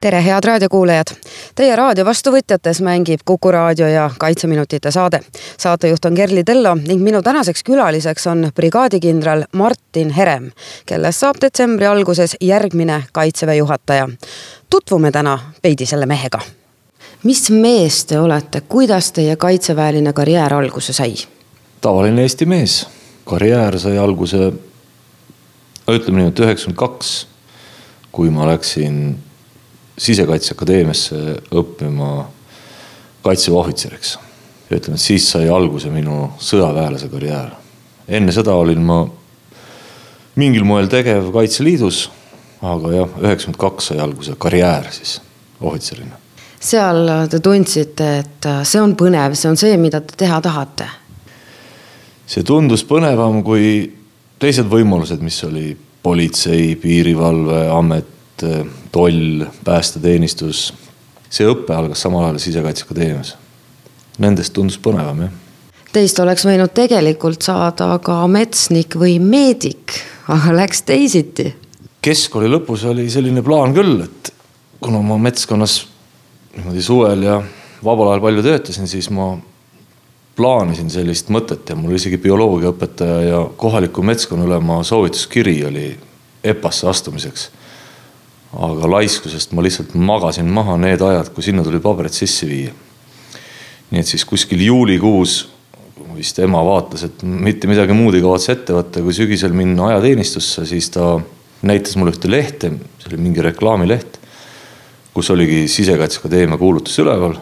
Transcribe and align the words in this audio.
tere, 0.00 0.24
head 0.24 0.44
raadiokuulajad! 0.44 1.06
Teie 1.54 1.76
raadio 1.76 2.04
vastuvõtjates 2.04 2.82
mängib 2.84 3.22
Kuku 3.24 3.50
raadio 3.50 3.88
ja 3.88 4.10
Kaitseminutite 4.18 4.90
saade. 4.90 5.20
saatejuht 5.58 6.04
on 6.04 6.14
Kerli 6.14 6.44
Tello 6.44 6.74
ning 6.74 7.02
minu 7.02 7.22
tänaseks 7.22 7.62
külaliseks 7.62 8.26
on 8.26 8.50
brigaadikindral 8.54 9.44
Martin 9.52 10.10
Herem, 10.10 10.50
kellest 10.86 11.18
saab 11.18 11.36
detsembri 11.40 11.86
alguses 11.86 12.36
järgmine 12.40 13.04
kaitseväe 13.12 13.56
juhataja. 13.56 14.08
tutvume 14.70 15.12
täna 15.12 15.38
veidi 15.64 15.86
selle 15.86 16.06
mehega. 16.06 16.38
mis 17.22 17.50
mees 17.50 18.04
te 18.04 18.20
olete, 18.20 18.60
kuidas 18.60 19.12
teie 19.12 19.36
kaitseväeline 19.36 20.12
karjäär 20.12 20.54
alguse 20.54 20.92
sai? 20.92 21.14
tavaline 21.80 22.22
Eesti 22.22 22.46
mees, 22.46 22.86
karjäär 23.24 23.78
sai 23.78 23.98
alguse, 23.98 24.52
ütleme 25.88 26.16
niimoodi 26.16 26.42
üheksakümmend 26.42 26.78
kaks, 26.78 27.26
kui 28.12 28.30
ma 28.30 28.46
läksin 28.46 29.26
Sisekaitseakadeemiasse 29.96 31.18
õppima 31.56 32.26
kaitseväe 33.24 33.58
ohvitseriks. 33.58 34.18
ütleme, 34.70 34.94
et 34.94 35.00
siis 35.00 35.30
sai 35.30 35.48
alguse 35.48 35.90
minu 35.90 36.32
sõjaväelase 36.38 37.08
karjäär. 37.08 37.50
enne 38.08 38.32
seda 38.32 38.54
olin 38.54 38.82
ma 38.82 39.06
mingil 40.34 40.64
moel 40.64 40.86
tegev 40.86 41.32
Kaitseliidus, 41.32 42.10
aga 42.62 42.92
jah, 42.92 43.16
üheksakümmend 43.22 43.58
kaks 43.60 43.90
sai 43.90 43.98
alguse 43.98 44.36
karjäär 44.38 44.90
siis 44.90 45.20
ohvitserina. 45.60 46.16
seal 46.60 47.10
te 47.30 47.40
tundsite, 47.40 48.18
et 48.18 48.48
see 48.62 48.80
on 48.80 48.96
põnev, 48.96 49.34
see 49.34 49.50
on 49.50 49.56
see, 49.56 49.76
mida 49.76 50.00
te 50.00 50.16
teha 50.24 50.40
tahate? 50.40 50.88
see 52.26 52.42
tundus 52.42 52.82
põnevam 52.84 53.42
kui 53.46 53.92
teised 54.42 54.66
võimalused, 54.70 55.22
mis 55.22 55.38
oli 55.46 55.76
politsei, 56.02 56.74
piirivalveamet, 56.76 58.15
toll, 58.92 59.44
päästeteenistus. 59.64 60.74
see 61.30 61.46
õpe 61.48 61.74
algas 61.74 62.00
samal 62.04 62.28
ajal 62.28 62.38
Sisekaitseakadeemias. 62.40 63.34
Nendest 64.22 64.54
tundus 64.56 64.78
põnevam, 64.80 65.26
jah. 65.26 65.32
Teist 65.92 66.18
oleks 66.22 66.44
võinud 66.46 66.72
tegelikult 66.76 67.42
saada 67.42 67.98
ka 68.04 68.20
metsnik 68.30 68.94
või 69.00 69.18
meedik, 69.20 69.96
aga 70.28 70.54
läks 70.56 70.82
teisiti. 70.86 71.54
keskkooli 72.00 72.48
lõpus 72.52 72.84
oli 72.86 73.08
selline 73.10 73.42
plaan 73.42 73.74
küll, 73.74 74.04
et 74.04 74.32
kuna 74.80 75.02
ma 75.02 75.18
metskonnas 75.18 75.86
niimoodi 76.56 76.82
suvel 76.82 77.22
ja 77.26 77.40
vabal 77.84 78.12
ajal 78.12 78.20
palju 78.20 78.42
töötasin, 78.42 78.88
siis 78.88 79.10
ma 79.10 79.34
plaanisin 80.36 80.90
sellist 80.92 81.28
mõtet 81.32 81.68
ja 81.68 81.76
mul 81.76 81.96
isegi 81.96 82.18
bioloogiaõpetaja 82.20 83.20
ja 83.26 83.44
kohaliku 83.56 84.02
metskonna 84.02 84.82
soovituskiri 84.84 85.64
oli 85.64 85.86
EPA-sse 86.44 86.88
astumiseks 86.88 87.50
aga 88.56 88.88
laiskusest 88.90 89.52
ma 89.56 89.64
lihtsalt 89.64 89.94
magasin 89.98 90.48
maha 90.52 90.76
need 90.80 91.02
ajad, 91.02 91.30
kui 91.34 91.44
sinna 91.44 91.64
tuli 91.66 91.80
paberid 91.82 92.14
sisse 92.14 92.48
viia. 92.48 92.72
nii 93.90 94.02
et 94.02 94.08
siis 94.08 94.24
kuskil 94.26 94.64
juulikuus 94.66 95.44
vist 96.16 96.38
ema 96.40 96.62
vaatas, 96.64 97.04
et 97.06 97.22
mitte 97.22 97.68
midagi 97.68 97.94
muud 97.96 98.16
ei 98.16 98.22
kavatse 98.24 98.54
ette 98.56 98.74
võtta, 98.74 99.02
kui 99.04 99.14
sügisel 99.14 99.52
minna 99.56 99.90
ajateenistusse, 99.90 100.64
siis 100.68 100.88
ta 100.94 101.16
näitas 101.66 101.96
mulle 102.00 102.14
ühte 102.14 102.30
lehte, 102.30 102.72
see 103.00 103.10
oli 103.10 103.20
mingi 103.20 103.44
reklaamileht, 103.44 104.18
kus 105.16 105.30
oligi 105.32 105.66
Sisekaitseakadeemia 105.72 106.58
kuulutus 106.60 106.98
üleval. 107.04 107.36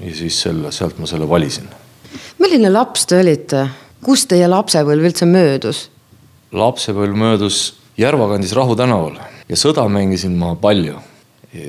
ja 0.00 0.14
siis 0.14 0.42
selle, 0.42 0.72
sealt 0.72 0.98
ma 0.98 1.06
selle 1.06 1.28
valisin. 1.28 1.68
milline 2.38 2.70
laps 2.70 3.06
te 3.06 3.20
olite, 3.20 3.68
kus 4.04 4.26
teie 4.26 4.48
lapsepõlv 4.48 5.10
üldse 5.10 5.26
möödus? 5.26 5.88
lapsepõlv 6.52 7.16
möödus 7.16 7.74
Järva 7.98 8.28
kandis 8.28 8.52
Rahu 8.52 8.76
tänaval 8.76 9.16
ja 9.48 9.58
sõda 9.58 9.86
mängisin 9.90 10.36
ma 10.38 10.54
palju. 10.60 10.98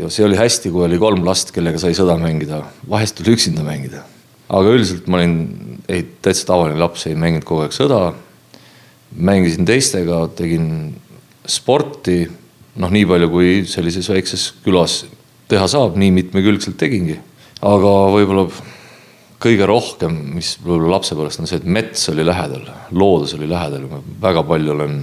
see 0.09 0.25
oli 0.25 0.35
hästi, 0.35 0.71
kui 0.73 0.83
oli 0.83 0.97
kolm 0.99 1.23
last, 1.25 1.53
kellega 1.55 1.79
sai 1.79 1.95
sõda 1.95 2.17
mängida, 2.19 2.63
vahest 2.89 3.15
tuli 3.17 3.35
üksinda 3.37 3.63
mängida. 3.63 4.03
aga 4.49 4.73
üldiselt 4.73 5.07
ma 5.07 5.17
olin 5.17 5.35
ei, 5.87 6.05
täitsa 6.21 6.47
tavaline 6.47 6.79
laps, 6.79 7.05
ei 7.07 7.15
mänginud 7.15 7.45
kogu 7.47 7.65
aeg 7.65 7.75
sõda. 7.75 8.13
mängisin 9.15 9.65
teistega, 9.65 10.27
tegin 10.35 10.95
sporti, 11.47 12.25
noh, 12.75 12.91
nii 12.91 13.05
palju, 13.07 13.29
kui 13.31 13.51
sellises 13.65 14.09
väikses 14.11 14.49
külas 14.65 15.05
teha 15.47 15.67
saab, 15.71 15.95
nii 15.95 16.11
mitmekülgselt 16.11 16.77
tegingi. 16.77 17.19
aga 17.61 17.93
võib-olla 18.13 18.49
kõige 19.41 19.69
rohkem, 19.69 20.17
mis 20.35 20.55
võib-olla 20.63 20.97
lapsepõlvest 20.97 21.41
on 21.41 21.49
see, 21.49 21.61
et 21.61 21.69
mets 21.69 22.09
oli 22.09 22.25
lähedal, 22.25 22.67
loodus 22.91 23.35
oli 23.37 23.47
lähedal, 23.49 23.85
ma 23.89 24.01
väga 24.21 24.43
palju 24.43 24.73
olen 24.73 24.99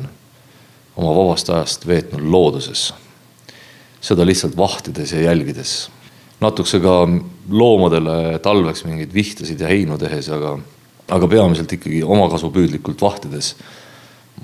oma 0.97 1.15
vabast 1.15 1.51
ajast 1.51 1.87
veetnud 1.87 2.23
looduses. 2.31 2.93
seda 4.05 4.27
lihtsalt 4.27 4.57
vahtides 4.57 5.13
ja 5.13 5.21
jälgides. 5.21 5.91
natukese 6.41 6.81
ka 6.81 7.09
loomadele 7.51 8.39
talveks 8.43 8.85
mingeid 8.85 9.15
vihtasid 9.15 9.61
ja 9.61 9.69
heinu 9.69 9.99
tehes, 9.99 10.29
aga, 10.29 10.59
aga 11.09 11.29
peamiselt 11.29 11.73
ikkagi 11.73 12.03
omakasupüüdlikult 12.03 13.01
vahtides. 13.03 13.57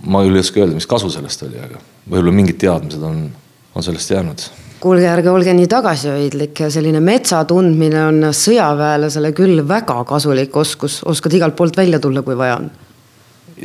ma 0.02 0.24
küll 0.24 0.34
ei 0.34 0.40
oska 0.40 0.60
öelda, 0.60 0.74
mis 0.74 0.86
kasu 0.86 1.10
sellest 1.10 1.42
oli, 1.42 1.60
aga 1.60 1.78
võib-olla 2.10 2.34
mingid 2.34 2.58
teadmised 2.58 3.02
on, 3.02 3.30
on 3.74 3.82
sellest 3.82 4.10
jäänud 4.10 4.50
kuulge, 4.80 5.08
ärge 5.12 5.28
olge 5.30 5.52
nii 5.54 5.68
tagasihoidlik, 5.68 6.62
selline 6.72 7.02
metsa 7.04 7.42
tundmine 7.44 8.04
on 8.06 8.30
sõjaväelasele 8.32 9.34
küll 9.36 9.60
väga 9.68 9.98
kasulik 10.08 10.56
oskus, 10.56 11.02
oskad 11.04 11.36
igalt 11.36 11.56
poolt 11.56 11.76
välja 11.76 12.00
tulla, 12.00 12.22
kui 12.24 12.38
vaja 12.38 12.56
on 12.62 12.70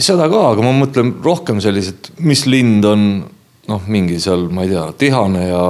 seda 0.01 0.27
ka, 0.31 0.41
aga 0.53 0.63
ma 0.65 0.73
mõtlen 0.75 1.13
rohkem 1.23 1.61
sellised, 1.63 2.11
mis 2.23 2.45
lind 2.49 2.85
on 2.87 3.05
noh, 3.69 3.85
mingi 3.91 4.17
seal, 4.21 4.47
ma 4.53 4.65
ei 4.65 4.71
tea, 4.73 4.85
tihane 4.99 5.45
ja, 5.47 5.61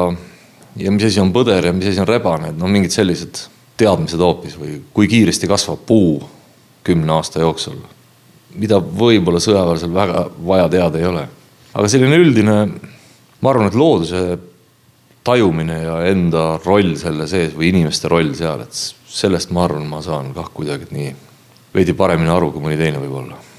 ja 0.81 0.93
mis 0.93 1.07
asi 1.09 1.21
on 1.23 1.33
põder 1.35 1.69
ja 1.69 1.73
mis 1.75 1.91
asi 1.91 2.01
on 2.01 2.09
rebane, 2.09 2.51
et 2.51 2.59
noh, 2.59 2.71
mingid 2.71 2.93
sellised 2.95 3.45
teadmised 3.79 4.21
hoopis 4.21 4.57
või 4.59 4.79
kui 4.95 5.09
kiiresti 5.11 5.49
kasvab 5.51 5.85
puu 5.87 6.17
kümne 6.85 7.17
aasta 7.17 7.43
jooksul. 7.43 7.77
mida 8.55 8.79
võib-olla 8.79 9.39
sõjaväelasel 9.43 9.93
väga 9.93 10.27
vaja 10.47 10.67
teada 10.71 10.99
ei 10.99 11.05
ole. 11.05 11.27
aga 11.73 11.87
selline 11.91 12.19
üldine, 12.19 12.59
ma 13.41 13.49
arvan, 13.49 13.67
et 13.67 13.75
looduse 13.75 14.21
tajumine 15.25 15.81
ja 15.81 15.97
enda 16.07 16.59
roll 16.65 16.95
selle 16.95 17.27
sees 17.27 17.55
või 17.57 17.73
inimeste 17.73 18.07
roll 18.07 18.33
seal, 18.37 18.61
et 18.61 18.73
sellest 19.15 19.51
ma 19.51 19.65
arvan, 19.65 19.87
ma 19.89 20.01
saan 20.01 20.31
kah 20.33 20.47
kuidagi 20.53 20.87
nii 20.91 21.11
veidi 21.75 21.93
paremini 21.93 22.31
aru 22.31 22.53
kui 22.53 22.63
mõni 22.63 22.79
teine 22.79 23.01
võib-olla 23.01 23.54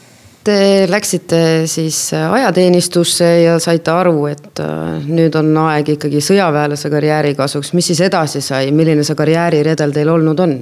Te 0.47 0.87
läksite 0.87 1.39
siis 1.67 2.13
ajateenistusse 2.15 3.27
ja 3.43 3.57
saite 3.59 3.91
aru, 3.91 4.29
et 4.31 4.61
äh, 4.63 5.03
nüüd 5.11 5.35
on 5.35 5.49
aeg 5.65 5.97
ikkagi 5.97 6.21
sõjaväelase 6.23 6.91
karjääri 6.93 7.35
kasuks. 7.35 7.73
mis 7.75 7.89
siis 7.91 8.05
edasi 8.07 8.41
sai, 8.45 8.71
milline 8.71 9.03
see 9.03 9.19
karjääriredel 9.19 9.95
teil 9.97 10.13
olnud 10.15 10.43
on? 10.45 10.55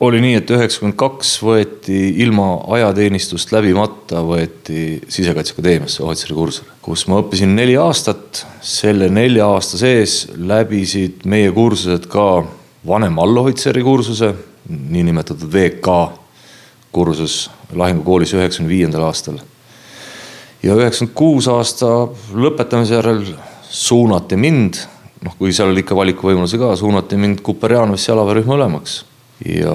oli 0.00 0.20
nii, 0.22 0.34
et 0.38 0.50
üheksakümmend 0.54 0.98
kaks 1.00 1.32
võeti 1.42 1.96
ilma 2.22 2.50
ajateenistust 2.76 3.50
läbimata, 3.56 4.20
võeti 4.22 5.00
Sisekaitseakadeemiasse 5.10 6.04
ohvitserikursusele, 6.04 6.76
kus 6.84 7.06
ma 7.10 7.22
õppisin 7.22 7.56
neli 7.56 7.74
aastat. 7.80 8.44
selle 8.62 9.08
nelja 9.08 9.48
aasta 9.48 9.80
sees 9.80 10.26
läbisid 10.36 11.24
meie 11.24 11.50
kursused 11.52 12.06
ka 12.12 12.44
vanem 12.86 13.18
allohvitseri 13.18 13.82
kursuse, 13.82 14.34
niinimetatud 14.68 15.48
VK 15.52 15.96
kursus 16.92 17.46
lahingukoolis 17.74 18.34
üheksakümne 18.34 18.70
viiendal 18.72 19.02
aastal. 19.08 19.38
ja 20.62 20.74
üheksakümmend 20.74 21.14
kuus 21.14 21.48
aasta 21.48 22.08
lõpetamise 22.34 22.96
järel 22.98 23.24
suunati 23.70 24.36
mind, 24.36 24.80
noh, 25.24 25.34
kui 25.38 25.52
seal 25.52 25.70
oli 25.72 25.84
ikka 25.84 25.96
valikuvõimalusi 25.96 26.58
ka, 26.58 26.74
suunati 26.76 27.16
mind 27.16 27.42
Kuperjanovisse 27.46 28.12
jalaväerühma 28.12 28.56
ülemaks. 28.58 29.04
ja 29.44 29.74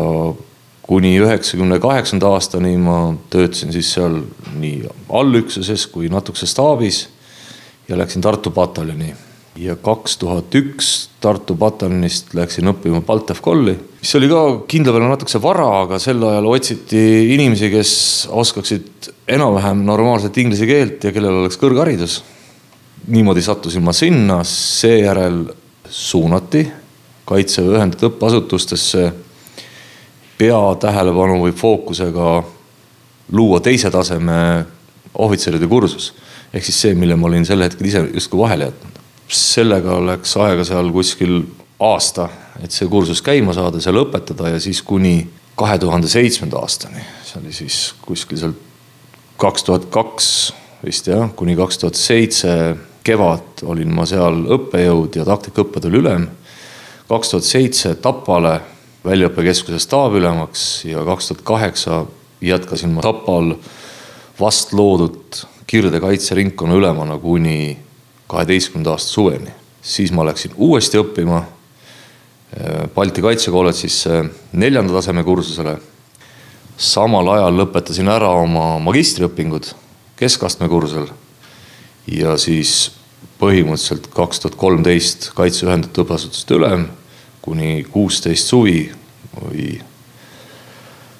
kuni 0.83 1.15
üheksakümne 1.19 1.79
kaheksanda 1.79 2.33
aastani 2.35 2.75
ma 2.77 3.13
töötasin 3.29 3.71
siis 3.71 3.93
seal 3.95 4.19
nii 4.59 4.89
allüksuses 5.09 5.87
kui 5.87 6.09
natukese 6.11 6.49
staabis 6.49 7.05
ja 7.87 7.97
läksin 7.97 8.21
Tartu 8.21 8.51
pataljoni 8.51 9.13
ja 9.59 9.75
kaks 9.75 10.17
tuhat 10.17 10.55
üks 10.55 10.91
Tartu 11.23 11.55
pataljonist 11.55 12.33
läksin 12.35 12.67
õppima 12.67 12.99
BALTEF-kolli, 13.05 13.73
mis 14.01 14.11
oli 14.17 14.27
ka 14.27 14.39
kindla 14.67 14.91
peale 14.91 15.07
natukese 15.07 15.39
vara, 15.39 15.67
aga 15.85 15.99
sel 16.01 16.19
ajal 16.27 16.49
otsiti 16.51 17.03
inimesi, 17.31 17.69
kes 17.71 17.93
oskaksid 18.27 19.11
enam-vähem 19.31 19.85
normaalset 19.87 20.37
inglise 20.43 20.67
keelt 20.67 21.05
ja 21.07 21.13
kellel 21.15 21.43
oleks 21.43 21.59
kõrgharidus. 21.61 22.21
niimoodi 23.07 23.41
sattusin 23.43 23.83
ma 23.83 23.93
sinna, 23.93 24.41
seejärel 24.47 25.45
suunati 25.89 26.65
kaitseväe 27.25 27.77
ühendatud 27.77 28.09
õppeasutustesse 28.11 29.05
peatähelepanu 30.37 31.39
või 31.45 31.55
fookusega 31.55 32.43
luua 33.31 33.59
teise 33.63 33.91
taseme 33.91 34.65
ohvitseride 35.13 35.67
kursus. 35.67 36.13
ehk 36.53 36.65
siis 36.65 36.81
see, 36.81 36.95
mille 36.95 37.15
ma 37.15 37.27
olin 37.27 37.45
sel 37.45 37.63
hetkel 37.63 37.87
ise 37.87 38.03
justkui 38.13 38.39
vahele 38.39 38.67
jätnud. 38.67 39.02
Sellega 39.27 39.99
läks 40.05 40.35
aega 40.37 40.65
seal 40.67 40.91
kuskil 40.93 41.41
aasta, 41.83 42.27
et 42.63 42.71
see 42.71 42.87
kursus 42.87 43.21
käima 43.25 43.53
saada, 43.55 43.81
seal 43.81 44.01
õpetada 44.03 44.53
ja 44.53 44.59
siis 44.61 44.81
kuni 44.85 45.15
kahe 45.57 45.77
tuhande 45.79 46.09
seitsmenda 46.09 46.59
aastani, 46.61 47.01
see 47.25 47.39
oli 47.41 47.53
siis 47.53 47.79
kuskil 48.01 48.39
seal 48.39 48.55
kaks 49.41 49.65
tuhat 49.67 49.87
kaks 49.93 50.27
vist 50.85 51.07
jah, 51.07 51.29
kuni 51.35 51.55
kaks 51.57 51.81
tuhat 51.81 51.99
seitse 51.99 52.75
kevad 53.03 53.63
olin 53.67 53.91
ma 53.93 54.05
seal 54.07 54.43
õppejõud 54.55 55.17
ja 55.19 55.25
taktikaõppedel 55.27 55.99
ülem. 55.99 56.27
kaks 57.07 57.33
tuhat 57.33 57.43
seitse 57.43 57.95
Tapale 57.95 58.59
väljaõppekeskuse 59.05 59.79
staabiülemaks 59.79 60.85
ja 60.87 61.03
kaks 61.05 61.27
tuhat 61.27 61.41
kaheksa 61.43 62.05
jätkasin 62.41 62.93
ma 62.95 63.01
Tapal 63.01 63.55
vast 64.39 64.73
loodud 64.73 65.43
Kirde 65.67 65.99
kaitseringkonna 65.99 66.75
ülemana 66.75 67.17
kuni 67.17 67.77
kaheteistkümnenda 68.33 68.95
aasta 68.97 69.09
suveni. 69.09 69.51
siis 69.81 70.11
ma 70.11 70.25
läksin 70.25 70.53
uuesti 70.57 70.97
õppima 70.97 71.43
Balti 72.95 73.21
Kaitsekolledžisse 73.21 74.23
neljanda 74.53 74.93
taseme 74.93 75.23
kursusele. 75.23 75.77
samal 76.77 77.27
ajal 77.27 77.57
lõpetasin 77.57 78.09
ära 78.09 78.29
oma 78.29 78.79
magistriõpingud 78.79 79.73
keskastme 80.17 80.69
kursusel. 80.69 81.07
ja 82.07 82.37
siis 82.37 82.91
põhimõtteliselt 83.41 84.09
kaks 84.13 84.39
tuhat 84.39 84.55
kolmteist 84.55 85.31
Kaitseühendatud 85.37 86.05
Õppeasutuste 86.05 86.57
ülem 86.57 86.87
kuni 87.41 87.83
kuusteist 87.91 88.47
suvi 88.47 88.91
või 89.37 89.81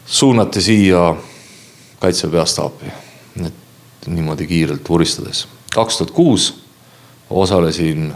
suunati 0.05 0.61
siia 0.61 1.15
Kaitseväe 1.99 2.39
peastaapi. 2.39 2.85
et 3.45 4.07
niimoodi 4.07 4.47
kiirelt 4.47 4.89
vuristades. 4.89 5.47
kaks 5.73 5.97
tuhat 5.97 6.11
kuus 6.11 6.62
osalesin 7.33 8.11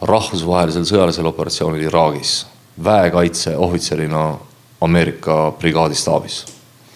rahvusvahelisel 0.00 0.86
sõjalisel 0.88 1.28
operatsioonil 1.28 1.86
Iraagis 1.86 2.46
väekaitse 2.84 3.56
ohvitserina 3.56 4.38
Ameerika 4.80 5.52
brigaadi 5.58 5.94
staabis. 5.94 6.44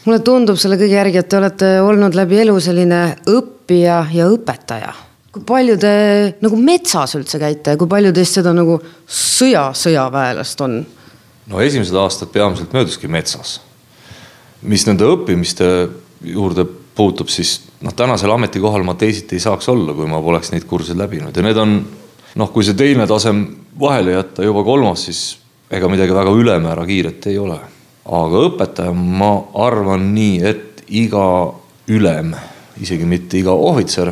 mulle 0.05 0.19
tundub 0.19 0.57
selle 0.61 0.77
kõige 0.77 0.99
järgi, 0.99 1.19
et 1.19 1.29
te 1.29 1.37
olete 1.37 1.71
olnud 1.81 2.15
läbi 2.17 2.41
elu 2.41 2.55
selline 2.61 3.01
õppija 3.29 4.07
ja 4.13 4.29
õpetaja. 4.29 4.93
kui 5.33 5.43
palju 5.43 5.77
te 5.79 5.95
nagu 6.41 6.57
metsas 6.57 7.15
üldse 7.19 7.39
käite 7.39 7.75
ja 7.75 7.77
kui 7.77 7.89
palju 7.89 8.13
teist 8.13 8.41
seda 8.41 8.53
nagu 8.53 8.79
sõja, 9.07 9.71
sõjaväelast 9.75 10.61
on? 10.61 10.87
no 11.47 11.61
esimesed 11.61 11.97
aastad 11.97 12.33
peamiselt 12.33 12.73
mööduski 12.73 13.09
metsas. 13.09 13.61
mis 14.63 14.87
nende 14.87 15.05
õppimiste 15.05 15.89
juurde 16.25 16.65
puutub, 16.95 17.29
siis 17.29 17.61
noh, 17.85 17.93
tänasel 17.97 18.33
ametikohal 18.33 18.85
ma 18.87 18.97
teisiti 18.99 19.37
ei 19.37 19.45
saaks 19.45 19.69
olla, 19.69 19.95
kui 19.95 20.09
ma 20.09 20.23
poleks 20.25 20.53
neid 20.55 20.65
kursuseid 20.69 20.99
läbinud 20.99 21.37
ja 21.37 21.45
need 21.45 21.61
on 21.61 21.79
noh, 22.41 22.51
kui 22.53 22.65
see 22.67 22.77
teine 22.79 23.07
tasem 23.11 23.45
vahele 23.81 24.17
jätta, 24.17 24.45
juba 24.47 24.65
kolmas, 24.67 25.07
siis 25.09 25.23
ega 25.71 25.89
midagi 25.91 26.15
väga 26.15 26.33
ülemäära 26.35 26.87
kiiret 26.87 27.27
ei 27.31 27.39
ole. 27.39 27.59
aga 28.05 28.41
õpetaja, 28.51 28.93
ma 28.93 29.31
arvan 29.65 30.11
nii, 30.13 30.41
et 30.45 30.83
iga 30.93 31.55
ülem, 31.89 32.35
isegi 32.77 33.07
mitte 33.09 33.39
iga 33.39 33.55
ohvitser, 33.57 34.11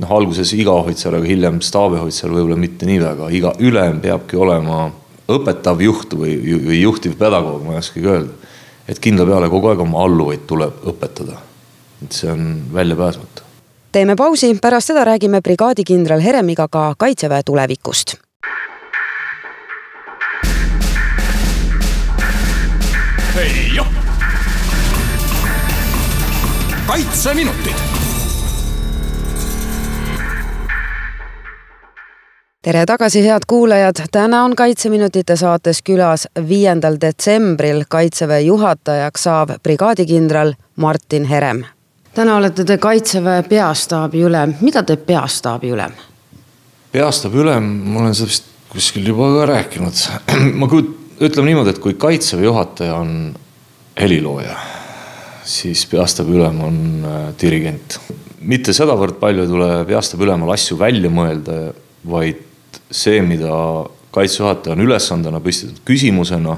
noh, 0.00 0.14
alguses 0.16 0.54
iga 0.56 0.72
ohvitser, 0.72 1.18
aga 1.18 1.28
hiljem 1.28 1.60
staabiohvitser 1.60 2.32
võib-olla 2.32 2.56
mitte 2.56 2.88
nii 2.88 3.02
väga, 3.02 3.28
iga 3.36 3.52
ülem 3.60 4.00
peabki 4.00 4.40
olema 4.40 4.86
õpetav 5.28 5.82
juht 5.84 6.16
või, 6.16 6.38
või 6.40 6.80
juhtiv 6.80 7.18
pedagoog, 7.20 7.60
ma 7.66 7.76
ei 7.76 7.82
oskagi 7.82 8.08
öelda. 8.08 8.32
et 8.88 8.98
kindla 9.02 9.26
peale 9.26 9.50
kogu 9.50 9.68
aeg 9.68 9.80
oma 9.82 10.04
alluvaid 10.06 10.46
tuleb 10.46 10.84
õpetada. 10.86 11.36
Et 12.04 12.12
see 12.12 12.30
on 12.32 12.62
väljapääsmatu. 12.74 13.42
Teeme 13.92 14.16
pausi, 14.16 14.58
pärast 14.62 14.92
seda 14.92 15.04
räägime 15.04 15.40
brigaadikindral 15.40 16.20
Heremiga 16.20 16.68
ka 16.68 16.94
kaitseväe 16.98 17.42
tulevikust. 17.42 18.16
kaitseminutid 26.86 27.74
tere 32.62 32.86
tagasi, 32.86 33.22
head 33.24 33.44
kuulajad, 33.46 33.94
täna 34.10 34.44
on 34.44 34.56
Kaitseminutite 34.56 35.36
saates 35.36 35.82
külas 35.82 36.26
viiendal 36.48 36.96
detsembril 37.00 37.84
kaitseväe 37.88 38.40
juhatajaks 38.40 39.22
saav 39.22 39.54
brigaadikindral 39.62 40.54
Martin 40.76 41.24
Herem 41.24 41.64
täna 42.16 42.36
olete 42.36 42.64
te 42.64 42.78
Kaitseväe 42.80 43.42
peastaabi 43.44 44.22
ülem, 44.24 44.54
mida 44.64 44.82
teeb 44.86 45.04
peastaabi 45.08 45.72
ülem? 45.74 45.92
peastaabi 46.92 47.42
ülem, 47.42 47.64
ma 47.92 48.00
olen 48.00 48.14
sellest 48.16 48.46
kuskil 48.72 49.04
juba 49.10 49.28
ka 49.34 49.48
rääkinud. 49.50 49.98
ma 50.60 50.68
kujut-, 50.70 50.94
ütleme 51.20 51.50
niimoodi, 51.50 51.74
et 51.74 51.80
kui 51.82 51.96
Kaitseväe 52.00 52.46
juhataja 52.48 52.94
on 52.96 53.10
helilooja, 54.00 54.54
siis 55.44 55.84
peastaabi 55.90 56.38
ülem 56.38 56.62
on 56.64 56.78
äh, 57.04 57.18
dirigent. 57.40 57.98
mitte 58.46 58.72
sedavõrd 58.76 59.18
palju 59.20 59.42
ei 59.42 59.50
tule 59.50 59.68
peastaabi 59.88 60.24
ülemal 60.24 60.54
asju 60.54 60.78
välja 60.80 61.10
mõelda, 61.12 61.58
vaid 62.06 62.40
see, 62.90 63.20
mida 63.26 63.50
kaitseväe 64.14 64.46
juhataja 64.46 64.76
on 64.76 64.84
ülesandena 64.86 65.42
püstitatud 65.44 65.84
küsimusena 65.84 66.56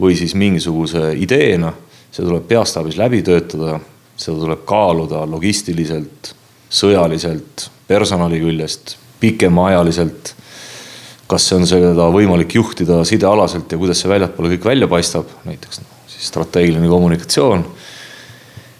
või 0.00 0.18
siis 0.18 0.34
mingisuguse 0.34 1.12
ideena, 1.20 1.70
see 2.10 2.24
tuleb 2.24 2.50
peastaabis 2.50 2.98
läbi 2.98 3.22
töötada 3.22 3.76
seda 4.18 4.40
tuleb 4.42 4.64
kaaluda 4.68 5.22
logistiliselt, 5.30 6.32
sõjaliselt, 6.70 7.68
personali 7.88 8.40
küljest, 8.42 8.96
pikemaajaliselt. 9.22 10.34
kas 11.28 11.44
see 11.44 11.58
on 11.58 11.66
seda 11.68 12.06
võimalik 12.08 12.54
juhtida 12.56 13.02
sidealaselt 13.04 13.72
ja 13.72 13.78
kuidas 13.78 14.00
see 14.00 14.08
väljapoole 14.08 14.54
kõik 14.54 14.64
välja 14.64 14.86
paistab, 14.88 15.28
näiteks 15.44 15.82
noh, 15.82 15.98
siis 16.08 16.30
strateegiline 16.30 16.88
kommunikatsioon. 16.88 17.64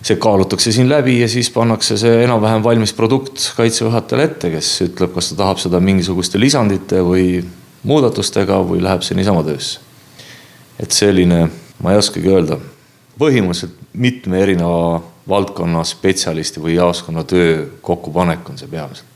see 0.03 0.17
kaalutakse 0.17 0.73
siin 0.73 0.89
läbi 0.89 1.19
ja 1.21 1.29
siis 1.29 1.51
pannakse 1.51 1.97
see 1.99 2.23
enam-vähem 2.25 2.63
valmis 2.65 2.93
produkt 2.93 3.53
kaitseväe 3.57 3.91
juhatajale 3.91 4.25
ette, 4.25 4.51
kes 4.51 4.71
ütleb, 4.87 5.13
kas 5.15 5.31
ta 5.31 5.43
tahab 5.43 5.59
seda 5.59 5.81
mingisuguste 5.81 6.41
lisandite 6.41 7.03
või 7.03 7.45
muudatustega 7.83 8.63
või 8.65 8.83
läheb 8.83 9.03
see 9.03 9.19
niisama 9.19 9.43
töösse. 9.45 9.81
et 10.79 10.91
selline, 10.95 11.49
ma 11.83 11.93
ei 11.93 11.99
oskagi 11.99 12.31
öelda, 12.31 12.59
põhimõtteliselt 13.19 13.75
mitme 13.93 14.41
erineva 14.41 15.03
valdkonna 15.29 15.85
spetsialisti 15.85 16.61
või 16.61 16.75
jaoskonna 16.75 17.25
töö 17.25 17.67
kokkupanek 17.81 18.49
on 18.51 18.59
see 18.59 18.69
peamiselt. 18.69 19.07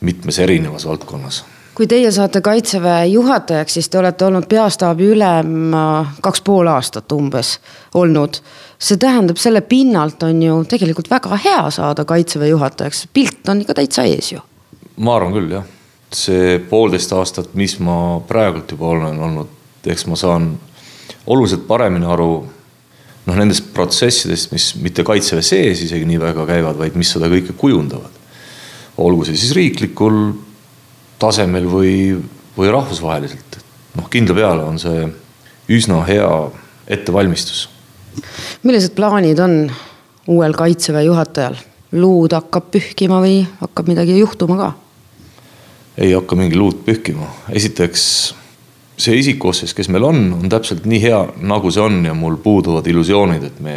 mitmes 0.00 0.38
erinevas 0.38 0.86
valdkonnas. 0.86 1.44
kui 1.74 1.86
teie 1.86 2.10
saate 2.12 2.40
kaitseväe 2.40 3.06
juhatajaks, 3.06 3.74
siis 3.74 3.88
te 3.88 3.98
olete 3.98 4.24
olnud 4.24 4.46
peastaabi 4.48 5.06
ülem 5.12 5.74
äh, 5.74 6.14
kaks 6.20 6.40
pool 6.40 6.66
aastat 6.66 7.12
umbes 7.12 7.60
olnud. 7.94 8.40
see 8.78 8.96
tähendab, 8.96 9.36
selle 9.36 9.60
pinnalt 9.60 10.22
on 10.22 10.42
ju 10.42 10.64
tegelikult 10.64 11.10
väga 11.10 11.36
hea 11.44 11.70
saada 11.70 12.04
kaitseväe 12.04 12.48
juhatajaks, 12.48 13.08
pilt 13.12 13.48
on 13.48 13.60
ikka 13.60 13.74
täitsa 13.74 14.02
ees 14.02 14.32
ju. 14.32 14.40
ma 14.96 15.16
arvan 15.16 15.32
küll 15.32 15.50
jah, 15.50 15.64
see 16.12 16.58
poolteist 16.58 17.12
aastat, 17.12 17.54
mis 17.54 17.78
ma 17.78 18.20
praegult 18.28 18.70
juba 18.70 18.88
olen 18.88 19.20
olnud, 19.20 19.48
eks 19.86 20.06
ma 20.06 20.16
saan 20.16 20.58
oluliselt 21.26 21.66
paremini 21.66 22.06
aru 22.06 22.46
noh, 23.26 23.36
nendest 23.38 23.72
protsessidest, 23.74 24.52
mis 24.54 24.70
mitte 24.82 25.04
kaitseväe 25.06 25.44
sees 25.44 25.82
isegi 25.86 26.06
nii 26.08 26.20
väga 26.22 26.46
käivad, 26.48 26.78
vaid 26.78 26.96
mis 26.98 27.10
seda 27.14 27.30
kõike 27.32 27.56
kujundavad. 27.58 28.22
olgu 28.96 29.26
see 29.28 29.36
siis 29.36 29.52
riiklikul 29.56 30.32
tasemel 31.20 31.66
või, 31.68 32.16
või 32.56 32.70
rahvusvaheliselt. 32.72 33.58
noh, 33.96 34.08
kindla 34.12 34.36
peale 34.36 34.64
on 34.64 34.78
see 34.78 35.06
üsna 35.76 36.02
hea 36.06 36.30
ettevalmistus. 36.86 37.68
millised 38.62 38.94
plaanid 38.94 39.38
on 39.38 39.72
uuel 40.26 40.54
kaitseväe 40.54 41.06
juhatajal? 41.10 41.56
luud 41.96 42.32
hakkab 42.34 42.66
pühkima 42.74 43.20
või 43.22 43.44
hakkab 43.60 43.88
midagi 43.88 44.18
juhtuma 44.18 44.56
ka? 44.58 44.72
ei 45.98 46.12
hakka 46.12 46.36
mingi 46.36 46.58
luud 46.58 46.82
pühkima, 46.84 47.28
esiteks 47.50 48.34
see 48.96 49.18
isikkoosseis, 49.20 49.74
kes 49.76 49.90
meil 49.92 50.06
on, 50.08 50.20
on 50.38 50.50
täpselt 50.50 50.86
nii 50.88 51.00
hea, 51.02 51.20
nagu 51.44 51.70
see 51.72 51.84
on 51.84 52.00
ja 52.06 52.14
mul 52.16 52.38
puuduvad 52.42 52.86
illusioonid, 52.88 53.44
et 53.44 53.60
me 53.64 53.76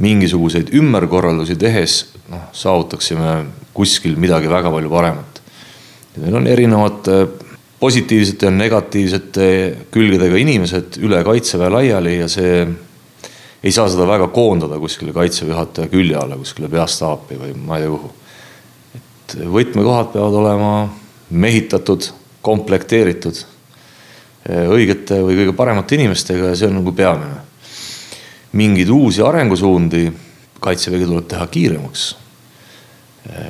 mingisuguseid 0.00 0.72
ümberkorraldusi 0.76 1.56
tehes 1.60 2.00
noh, 2.32 2.48
saavutaksime 2.56 3.34
kuskil 3.76 4.16
midagi 4.20 4.48
väga 4.50 4.72
palju 4.72 4.92
paremat. 4.92 5.40
meil 6.20 6.34
on 6.36 6.46
erinevate 6.46 7.26
positiivsete 7.80 8.46
ja 8.46 8.52
negatiivsete 8.52 9.44
külgedega 9.92 10.36
inimesed 10.36 10.98
üle 11.00 11.22
kaitseväe 11.24 11.70
laiali 11.72 12.16
ja 12.18 12.28
see 12.28 12.64
ei 13.62 13.72
saa 13.72 13.88
seda 13.92 14.06
väga 14.08 14.28
koondada 14.32 14.78
kuskile 14.80 15.14
kaitseväe 15.16 15.54
juhataja 15.54 15.88
külje 15.92 16.16
alla, 16.16 16.36
kuskile 16.40 16.68
peastaapi 16.72 17.38
või 17.40 17.54
ma 17.56 17.78
ei 17.78 17.86
tea 17.86 17.94
kuhu. 17.94 18.12
et 18.96 19.36
võtmekohad 19.56 20.12
peavad 20.12 20.36
olema 20.42 20.72
mehitatud, 21.30 22.10
komplekteeritud 22.42 23.44
õigete 24.48 25.20
või 25.20 25.36
kõige 25.36 25.54
paremate 25.56 25.98
inimestega 25.98 26.50
ja 26.50 26.56
see 26.56 26.70
on 26.70 26.80
nagu 26.80 26.92
peamine. 26.96 27.48
mingeid 28.52 28.88
uusi 28.90 29.22
arengusuundi, 29.22 30.10
kaitsevägi 30.60 31.06
tuleb 31.06 31.26
teha 31.28 31.46
kiiremaks. 31.46 32.16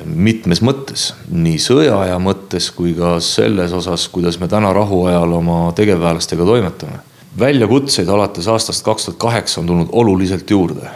mitmes 0.05 0.61
mõttes, 0.61 1.13
nii 1.31 1.57
sõjaaja 1.57 2.17
mõttes 2.19 2.67
kui 2.75 2.93
ka 2.93 3.19
selles 3.19 3.71
osas, 3.73 4.07
kuidas 4.11 4.39
me 4.39 4.47
täna 4.47 4.73
rahuajal 4.73 5.31
oma 5.33 5.71
tegevväelastega 5.75 6.45
toimetame. 6.45 6.99
väljakutseid 7.39 8.09
alates 8.09 8.47
aastast 8.47 8.83
kaks 8.83 9.05
tuhat 9.05 9.19
kaheksa 9.19 9.61
on 9.61 9.67
tulnud 9.67 9.89
oluliselt 9.91 10.49
juurde. 10.49 10.89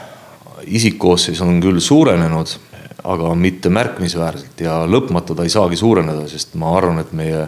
isikkoosseis 0.65 1.41
on 1.41 1.61
küll 1.61 1.79
suurenenud, 1.79 2.47
aga 3.03 3.35
mitte 3.35 3.69
märkimisväärselt 3.69 4.59
ja 4.59 4.85
lõpmata 4.85 5.35
ta 5.35 5.43
ei 5.43 5.49
saagi 5.49 5.75
suureneda, 5.75 6.27
sest 6.27 6.55
ma 6.55 6.77
arvan, 6.77 6.99
et 6.99 7.13
meie 7.13 7.47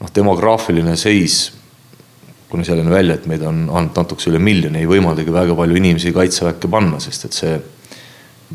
noh, 0.00 0.10
demograafiline 0.14 0.96
seis 0.96 1.59
kuni 2.50 2.66
selleni 2.66 2.90
välja, 2.90 3.14
et 3.14 3.26
meid 3.30 3.42
on 3.46 3.68
ainult 3.68 3.96
natukese 3.96 4.32
üle 4.32 4.40
miljoni, 4.42 4.82
ei 4.82 4.88
võimaldagi 4.90 5.32
väga 5.32 5.54
palju 5.58 5.78
inimesi 5.78 6.12
kaitseväkke 6.14 6.70
panna, 6.70 6.98
sest 7.02 7.28
et 7.28 7.36
see, 7.36 7.58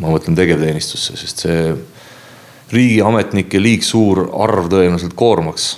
ma 0.04 0.12
mõtlen 0.12 0.36
tegevteenistusse, 0.36 1.16
sest 1.20 1.46
see 1.46 1.60
riigiametnike 2.76 3.62
liig 3.62 3.86
suur 3.86 4.26
arv 4.44 4.68
tõenäoliselt 4.74 5.16
koormaks 5.16 5.76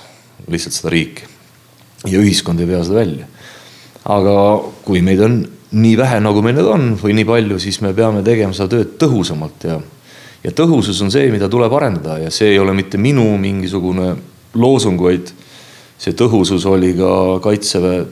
lihtsalt 0.47 0.77
seda 0.77 0.93
riiki. 0.93 1.27
ja 2.07 2.19
ühiskond 2.21 2.59
ei 2.62 2.67
vea 2.69 2.83
seda 2.83 2.95
välja. 2.95 3.25
aga 4.05 4.33
kui 4.86 5.01
meid 5.01 5.21
on 5.21 5.41
nii 5.71 5.97
vähe, 6.00 6.19
nagu 6.24 6.41
meil 6.41 6.55
neid 6.55 6.69
on 6.71 6.93
või 7.01 7.13
nii 7.17 7.27
palju, 7.27 7.59
siis 7.59 7.81
me 7.83 7.93
peame 7.93 8.24
tegema 8.24 8.53
seda 8.55 8.77
tööd 8.77 8.95
tõhusamalt 9.01 9.67
ja 9.67 9.79
ja 10.43 10.53
tõhusus 10.55 11.01
on 11.03 11.12
see, 11.12 11.27
mida 11.31 11.50
tuleb 11.51 11.74
arendada 11.74 12.17
ja 12.21 12.31
see 12.31 12.53
ei 12.53 12.59
ole 12.59 12.74
mitte 12.74 12.97
minu 12.97 13.25
mingisugune 13.41 14.13
loosung, 14.55 15.01
vaid 15.01 15.33
see 15.97 16.15
tõhusus 16.17 16.65
oli 16.69 16.93
ka 16.97 17.11
kaitseväe 17.43 18.05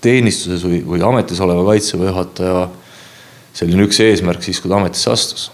teenistuses 0.00 0.64
või, 0.64 0.80
või 0.86 1.02
ametis 1.04 1.40
oleva 1.44 1.66
kaitseväe 1.72 2.08
juhataja 2.08 2.68
selline 3.56 3.84
üks 3.84 4.00
eesmärk 4.04 4.44
siis, 4.44 4.60
kui 4.60 4.70
ta 4.70 4.78
ametisse 4.78 5.10
astus. 5.12 5.50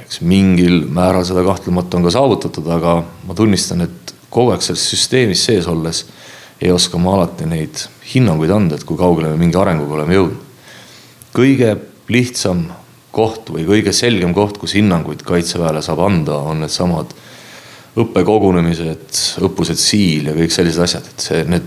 eks 0.00 0.20
mingil 0.26 0.84
määral 0.92 1.24
seda 1.24 1.44
kahtlemata 1.46 1.96
on 1.96 2.04
ka 2.04 2.12
saavutatud, 2.12 2.66
aga 2.68 2.98
ma 3.26 3.36
tunnistan, 3.36 3.86
et 3.86 4.14
kogu 4.30 4.52
aeg 4.52 4.64
selles 4.64 4.84
süsteemis 4.92 5.44
sees 5.46 5.68
olles 5.70 6.04
ei 6.60 6.72
oska 6.74 6.98
ma 7.00 7.14
alati 7.16 7.46
neid 7.48 7.86
hinnanguid 8.12 8.52
anda, 8.52 8.76
et 8.76 8.84
kui 8.84 8.98
kaugele 8.98 9.30
me 9.32 9.40
mingi 9.40 9.56
arenguga 9.56 9.96
oleme 10.00 10.18
jõudnud. 10.18 10.46
kõige 11.32 11.76
lihtsam 12.10 12.66
koht 13.14 13.50
või 13.54 13.64
kõige 13.66 13.94
selgem 13.96 14.34
koht, 14.34 14.58
kus 14.58 14.74
hinnanguid 14.76 15.22
kaitseväele 15.26 15.82
saab 15.82 16.02
anda, 16.04 16.36
on 16.50 16.60
needsamad 16.64 17.14
õppekogunemised, 17.98 19.20
õppused 19.42 19.78
Siil 19.80 20.30
ja 20.30 20.34
kõik 20.36 20.54
sellised 20.54 20.82
asjad, 20.84 21.06
et 21.10 21.24
see, 21.24 21.44
need 21.50 21.66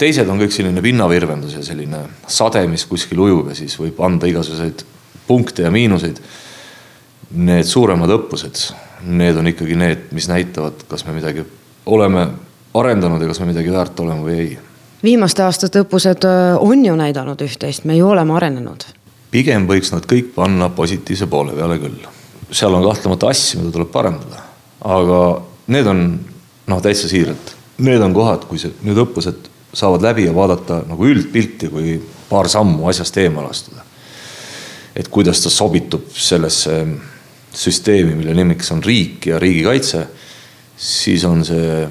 teised 0.00 0.28
on 0.28 0.40
kõik 0.42 0.52
selline 0.54 0.82
pinnavirvendus 0.84 1.54
ja 1.56 1.62
selline 1.64 2.02
sade, 2.26 2.64
mis 2.70 2.84
kuskil 2.90 3.20
ujub 3.24 3.52
ja 3.52 3.58
siis 3.58 3.76
võib 3.80 4.00
anda 4.04 4.28
igasuguseid 4.28 4.84
punkte 5.28 5.64
ja 5.64 5.70
miinuseid. 5.74 6.18
Need 7.34 7.66
suuremad 7.66 8.10
õppused, 8.14 8.60
need 9.10 9.38
on 9.40 9.48
ikkagi 9.50 9.78
need, 9.78 10.10
mis 10.14 10.28
näitavad, 10.30 10.84
kas 10.90 11.06
me 11.06 11.14
midagi 11.16 11.44
oleme 11.90 12.26
arendanud 12.74 13.22
ja 13.22 13.30
kas 13.30 13.40
me 13.42 13.48
midagi 13.50 13.72
väärt 13.72 14.00
oleme 14.04 14.26
või 14.26 14.36
ei. 14.38 14.58
viimaste 15.02 15.42
aastate 15.46 15.82
õppused 15.84 16.26
äh, 16.28 16.58
on 16.60 16.84
ju 16.84 16.94
näidanud 16.98 17.40
üht-teist, 17.46 17.88
me 17.88 17.96
ju 17.96 18.08
oleme 18.10 18.36
arenenud. 18.36 18.84
pigem 19.30 19.66
võiks 19.70 19.92
nad 19.94 20.06
kõik 20.10 20.34
panna 20.34 20.68
positiivse 20.68 21.26
poole 21.26 21.56
peale 21.56 21.78
küll. 21.78 22.06
seal 22.50 22.74
on 22.74 22.84
kahtlemata 22.84 23.32
asju, 23.32 23.60
mida 23.60 23.72
tuleb 23.74 23.90
parandada, 23.94 24.44
aga 24.80 25.20
need 25.66 25.86
on 25.86 26.04
noh, 26.66 26.82
täitsa 26.82 27.08
siiralt, 27.08 27.54
need 27.84 28.02
on 28.04 28.14
kohad, 28.14 28.46
kui 28.48 28.60
see, 28.60 28.72
need 28.84 28.98
õppused 29.00 29.50
saavad 29.74 30.04
läbi 30.04 30.28
ja 30.28 30.34
vaadata 30.34 30.82
nagu 30.88 31.06
üldpilti, 31.08 31.70
kui 31.72 31.96
paar 32.28 32.48
sammu 32.50 32.88
asjast 32.90 33.16
eemale 33.22 33.50
astuda. 33.50 33.82
et 34.94 35.08
kuidas 35.10 35.40
ta 35.42 35.50
sobitub 35.50 36.12
sellesse 36.14 36.74
süsteemi, 37.54 38.14
mille 38.14 38.34
nimiks 38.34 38.70
on 38.70 38.82
riik 38.82 39.26
ja 39.26 39.38
riigikaitse, 39.42 40.04
siis 40.76 41.24
on 41.24 41.42
see 41.44 41.88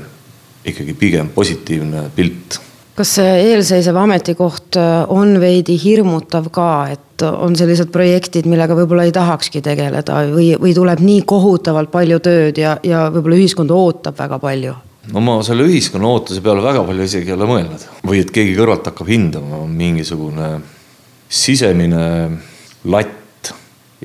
ikkagi 0.72 0.94
pigem 0.94 1.30
positiivne 1.36 2.06
pilt 2.16 2.60
kas 2.98 3.16
see 3.18 3.34
eelseisev 3.50 3.98
ametikoht 4.04 4.78
äh, 4.78 4.94
on 5.12 5.38
veidi 5.42 5.76
hirmutav 5.82 6.50
ka, 6.54 6.70
et 6.94 7.24
on 7.24 7.56
sellised 7.58 7.92
projektid, 7.94 8.48
millega 8.50 8.76
võib-olla 8.78 9.08
ei 9.08 9.14
tahakski 9.16 9.62
tegeleda 9.64 10.24
või, 10.34 10.54
või 10.60 10.74
tuleb 10.76 11.02
nii 11.04 11.22
kohutavalt 11.30 11.92
palju 11.94 12.20
tööd 12.24 12.60
ja, 12.62 12.78
ja 12.84 13.08
võib-olla 13.14 13.40
ühiskond 13.40 13.74
ootab 13.74 14.18
väga 14.20 14.40
palju? 14.44 14.76
no 15.12 15.24
ma 15.24 15.40
selle 15.44 15.66
ühiskonna 15.68 16.08
ootuse 16.08 16.44
peale 16.44 16.64
väga 16.64 16.84
palju 16.88 17.10
isegi 17.10 17.32
ei 17.32 17.36
ole 17.36 17.50
mõelnud 17.50 17.88
või 18.08 18.22
et 18.24 18.32
keegi 18.32 18.56
kõrvalt 18.56 18.88
hakkab 18.92 19.10
hindama, 19.12 19.64
mingisugune 19.68 20.54
sisemine 21.34 22.06
latt 22.94 23.54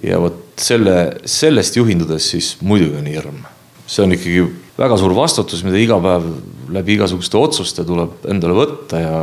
ja 0.03 0.19
vot 0.23 0.59
selle, 0.59 0.97
sellest 1.29 1.77
juhindudes 1.79 2.33
siis 2.33 2.57
muidugi 2.67 2.99
on 2.99 3.11
hirm. 3.11 3.43
see 3.87 4.05
on 4.05 4.15
ikkagi 4.17 4.43
väga 4.79 4.99
suur 4.99 5.15
vastutus, 5.17 5.63
mida 5.67 5.79
iga 5.81 5.99
päev 6.03 6.27
läbi 6.73 6.97
igasuguste 6.99 7.39
otsuste 7.39 7.85
tuleb 7.85 8.27
endale 8.31 8.57
võtta 8.57 9.01
ja, 9.03 9.21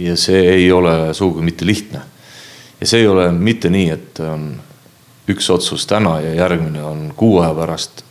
ja 0.00 0.16
see 0.20 0.42
ei 0.54 0.70
ole 0.72 1.14
sugugi 1.14 1.44
mitte 1.44 1.66
lihtne. 1.66 2.00
ja 2.80 2.86
see 2.86 3.00
ei 3.04 3.08
ole 3.08 3.30
mitte 3.32 3.70
nii, 3.72 3.90
et 3.90 4.20
on 4.24 4.48
üks 5.28 5.48
otsus 5.50 5.86
täna 5.86 6.20
ja 6.20 6.34
järgmine 6.34 6.82
on 6.82 7.12
kuu 7.16 7.40
aja 7.40 7.54
pärast. 7.54 8.04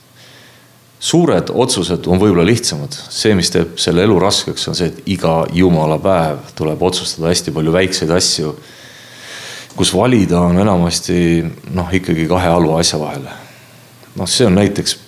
suured 1.00 1.52
otsused 1.54 2.08
on 2.08 2.20
võib-olla 2.20 2.46
lihtsamad, 2.48 2.94
see, 2.94 3.36
mis 3.36 3.52
teeb 3.54 3.76
selle 3.80 4.04
elu 4.04 4.16
raskeks, 4.20 4.68
on 4.72 4.78
see, 4.78 4.90
et 4.90 5.10
iga 5.18 5.44
jumala 5.54 6.00
päev 6.02 6.54
tuleb 6.58 6.82
otsustada 6.82 7.30
hästi 7.30 7.54
palju 7.56 7.74
väikseid 7.74 8.12
asju. 8.12 8.56
kus 9.76 9.94
valida 9.94 10.40
on 10.40 10.60
enamasti 10.60 11.44
noh, 11.76 11.90
ikkagi 11.94 12.28
kahe 12.28 12.50
halva 12.50 12.80
asja 12.80 13.00
vahel. 13.00 13.28
noh, 14.16 14.28
see 14.28 14.48
on 14.48 14.56
näiteks 14.56 15.00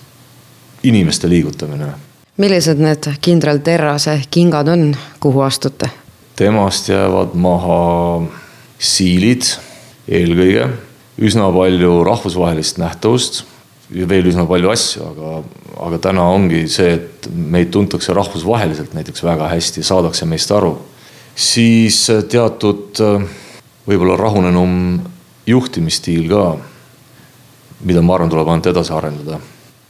inimeste 0.82 1.28
liigutamine. 1.28 1.92
Millised 2.38 2.78
need 2.82 3.08
kindral 3.24 3.58
Terrase 3.64 4.20
kingad 4.30 4.68
on, 4.68 4.92
kuhu 5.20 5.42
astute? 5.46 5.90
temast 6.38 6.86
jäävad 6.88 7.34
maha 7.34 7.78
siilid 8.78 9.42
eelkõige, 10.06 10.68
üsna 11.18 11.48
palju 11.50 12.04
rahvusvahelist 12.06 12.78
nähtavust 12.78 13.42
veel 13.88 14.28
üsna 14.30 14.44
palju 14.46 14.70
asju, 14.70 15.02
aga, 15.08 15.32
aga 15.88 15.98
täna 16.04 16.28
ongi 16.30 16.62
see, 16.70 16.94
et 16.98 17.28
meid 17.32 17.72
tuntakse 17.74 18.14
rahvusvaheliselt 18.14 18.94
näiteks 18.94 19.24
väga 19.24 19.48
hästi, 19.50 19.82
saadakse 19.82 20.28
meist 20.28 20.52
aru. 20.54 20.76
siis 21.34 22.06
teatud 22.30 23.00
võib-olla 23.88 24.16
rahunenum 24.18 25.00
juhtimisstiil 25.46 26.28
ka, 26.30 26.42
mida 27.82 28.02
ma 28.02 28.14
arvan, 28.14 28.30
tuleb 28.30 28.48
ainult 28.48 28.66
edasi 28.70 28.92
arendada 28.92 29.40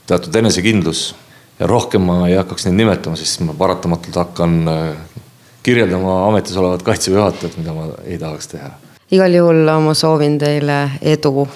teatud 0.08 0.36
enesekindlus 0.40 1.10
ja 1.58 1.66
rohkem 1.66 2.02
ma 2.06 2.20
ei 2.28 2.36
hakkaks 2.38 2.66
neid 2.66 2.78
nimetama, 2.78 3.16
sest 3.18 3.42
ma 3.46 3.54
paratamatult 3.58 4.16
hakkan 4.16 4.58
äh, 4.68 5.22
kirjeldama 5.62 6.20
ametis 6.28 6.56
olevat 6.56 6.82
kaitseväe 6.86 7.18
juhatajat, 7.18 7.56
mida 7.58 7.74
ma 7.74 7.88
ei 8.04 8.18
tahaks 8.18 8.54
teha. 8.54 8.70
igal 9.10 9.34
juhul 9.34 9.70
ma 9.84 9.94
soovin 9.94 10.38
teile 10.38 10.80
edu 11.02 11.48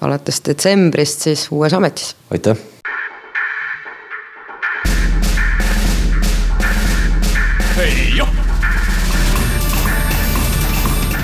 alates 0.00 0.42
detsembrist 0.46 1.26
siis 1.28 1.48
uues 1.50 1.74
ametis. 1.74 2.16
aitäh. 2.30 2.56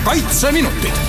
kaitseminutid 0.06 1.05